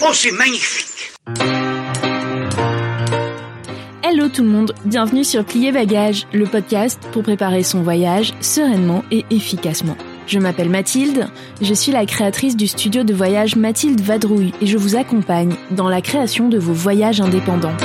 [0.00, 1.12] Oh, c'est magnifique
[4.04, 9.02] Hello tout le monde, bienvenue sur Plier Bagage, le podcast pour préparer son voyage sereinement
[9.10, 9.96] et efficacement.
[10.28, 11.28] Je m'appelle Mathilde,
[11.60, 15.88] je suis la créatrice du studio de voyage Mathilde Vadrouille et je vous accompagne dans
[15.88, 17.76] la création de vos voyages indépendants.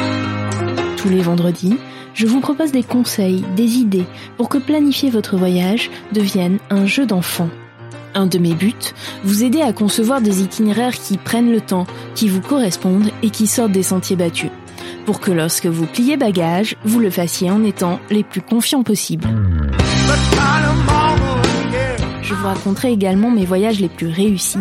[0.97, 1.77] Tous les vendredis,
[2.13, 4.05] je vous propose des conseils, des idées
[4.37, 7.49] pour que planifier votre voyage devienne un jeu d'enfant.
[8.15, 8.73] Un de mes buts,
[9.23, 13.47] vous aider à concevoir des itinéraires qui prennent le temps, qui vous correspondent et qui
[13.47, 14.51] sortent des sentiers battus.
[15.05, 19.27] Pour que lorsque vous pliez bagage, vous le fassiez en étant les plus confiants possibles.
[22.21, 24.59] Je vous raconterai également mes voyages les plus réussis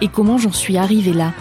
[0.00, 1.32] et comment j'en suis arrivée là.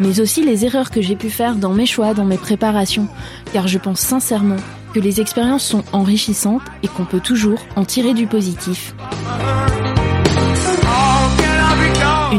[0.00, 3.08] Mais aussi les erreurs que j'ai pu faire dans mes choix, dans mes préparations,
[3.52, 4.56] car je pense sincèrement
[4.94, 8.94] que les expériences sont enrichissantes et qu'on peut toujours en tirer du positif.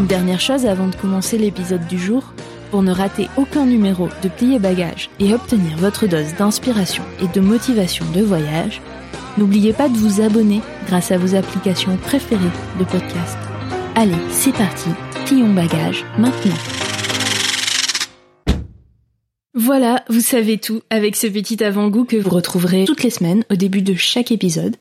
[0.09, 2.33] Dernière chose avant de commencer l'épisode du jour,
[2.71, 7.39] pour ne rater aucun numéro de Plier Bagage et obtenir votre dose d'inspiration et de
[7.39, 8.81] motivation de voyage,
[9.37, 12.41] n'oubliez pas de vous abonner grâce à vos applications préférées
[12.79, 13.37] de podcast.
[13.93, 14.89] Allez, c'est parti,
[15.27, 16.57] plions bagage maintenant.
[19.53, 23.55] Voilà, vous savez tout avec ce petit avant-goût que vous retrouverez toutes les semaines au
[23.55, 24.75] début de chaque épisode.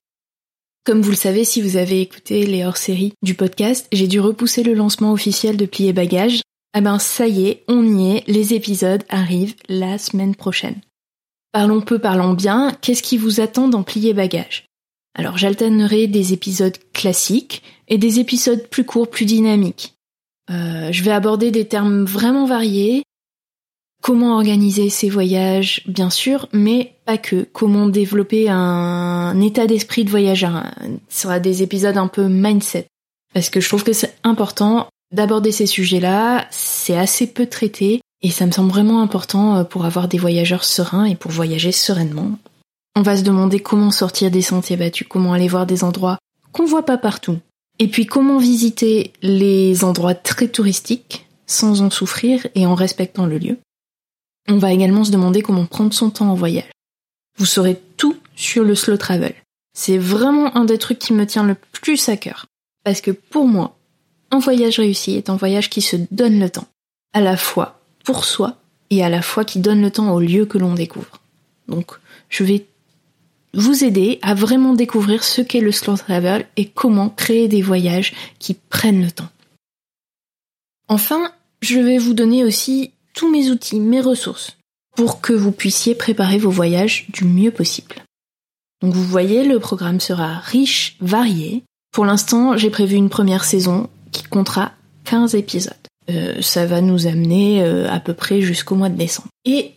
[0.88, 4.62] Comme vous le savez, si vous avez écouté les hors-séries du podcast, j'ai dû repousser
[4.62, 6.40] le lancement officiel de Plier Bagage.
[6.72, 10.80] Ah ben ça y est, on y est, les épisodes arrivent la semaine prochaine.
[11.52, 14.64] Parlons peu, parlons bien, qu'est-ce qui vous attend dans Plier Bagage
[15.14, 19.92] Alors j'alternerai des épisodes classiques et des épisodes plus courts, plus dynamiques.
[20.50, 23.02] Euh, je vais aborder des termes vraiment variés,
[24.02, 27.46] Comment organiser ses voyages, bien sûr, mais pas que.
[27.52, 30.64] Comment développer un état d'esprit de voyageur.
[31.08, 32.86] Ce sera des épisodes un peu mindset.
[33.34, 36.46] Parce que je trouve que c'est important d'aborder ces sujets-là.
[36.50, 38.00] C'est assez peu traité.
[38.22, 41.70] Et ça me semble vraiment important euh, pour avoir des voyageurs sereins et pour voyager
[41.70, 42.32] sereinement.
[42.96, 46.18] On va se demander comment sortir des sentiers battus, comment aller voir des endroits
[46.50, 47.38] qu'on voit pas partout.
[47.78, 53.38] Et puis comment visiter les endroits très touristiques sans en souffrir et en respectant le
[53.38, 53.58] lieu.
[54.48, 56.70] On va également se demander comment prendre son temps en voyage.
[57.36, 59.34] Vous saurez tout sur le slow travel.
[59.74, 62.46] C'est vraiment un des trucs qui me tient le plus à cœur.
[62.82, 63.76] Parce que pour moi,
[64.30, 66.66] un voyage réussi est un voyage qui se donne le temps.
[67.12, 68.56] À la fois pour soi
[68.90, 71.20] et à la fois qui donne le temps au lieu que l'on découvre.
[71.68, 71.92] Donc,
[72.30, 72.66] je vais
[73.54, 78.14] vous aider à vraiment découvrir ce qu'est le slow travel et comment créer des voyages
[78.38, 79.28] qui prennent le temps.
[80.88, 82.92] Enfin, je vais vous donner aussi
[83.26, 84.56] mes outils, mes ressources,
[84.96, 87.96] pour que vous puissiez préparer vos voyages du mieux possible.
[88.80, 91.64] Donc vous voyez, le programme sera riche, varié.
[91.92, 94.72] Pour l'instant, j'ai prévu une première saison qui comptera
[95.04, 95.74] 15 épisodes.
[96.10, 99.28] Euh, ça va nous amener euh, à peu près jusqu'au mois de décembre.
[99.44, 99.72] Et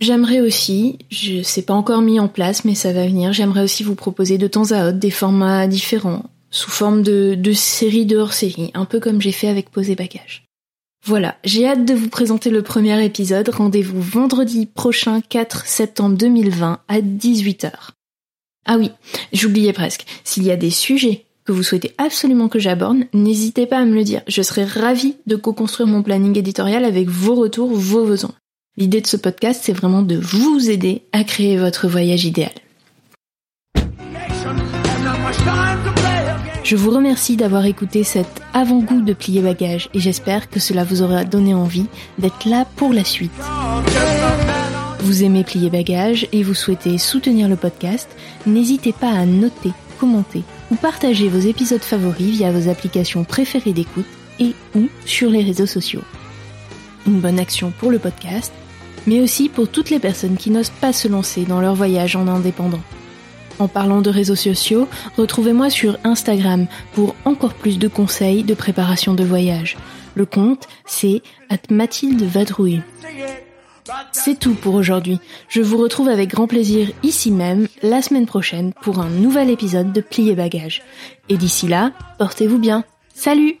[0.00, 3.82] j'aimerais aussi, je sais pas encore mis en place, mais ça va venir, j'aimerais aussi
[3.82, 8.16] vous proposer de temps à autre des formats différents, sous forme de, de séries de
[8.16, 10.44] hors-série, un peu comme j'ai fait avec Poser Bagage.
[11.04, 13.48] Voilà, j'ai hâte de vous présenter le premier épisode.
[13.48, 17.70] Rendez-vous vendredi prochain 4 septembre 2020 à 18h.
[18.66, 18.90] Ah oui,
[19.32, 20.04] j'oubliais presque.
[20.24, 23.94] S'il y a des sujets que vous souhaitez absolument que j'aborde, n'hésitez pas à me
[23.94, 24.20] le dire.
[24.28, 28.34] Je serai ravie de co-construire mon planning éditorial avec vos retours, vos besoins.
[28.76, 32.52] L'idée de ce podcast, c'est vraiment de vous aider à créer votre voyage idéal.
[36.70, 41.02] Je vous remercie d'avoir écouté cet avant-goût de plier bagage et j'espère que cela vous
[41.02, 41.86] aura donné envie
[42.20, 43.32] d'être là pour la suite.
[45.00, 48.08] Vous aimez plier bagage et vous souhaitez soutenir le podcast,
[48.46, 54.06] n'hésitez pas à noter, commenter ou partager vos épisodes favoris via vos applications préférées d'écoute
[54.38, 56.04] et ou sur les réseaux sociaux.
[57.04, 58.52] Une bonne action pour le podcast,
[59.08, 62.28] mais aussi pour toutes les personnes qui n'osent pas se lancer dans leur voyage en
[62.28, 62.82] indépendant.
[63.60, 64.88] En parlant de réseaux sociaux,
[65.18, 69.76] retrouvez-moi sur Instagram pour encore plus de conseils de préparation de voyage.
[70.14, 71.22] Le compte, c'est
[71.70, 72.80] Mathilde Vadrouille.
[74.12, 75.20] C'est tout pour aujourd'hui.
[75.48, 79.92] Je vous retrouve avec grand plaisir ici même la semaine prochaine pour un nouvel épisode
[79.92, 80.82] de Plier Bagage.
[81.28, 82.84] Et d'ici là, portez-vous bien.
[83.14, 83.58] Salut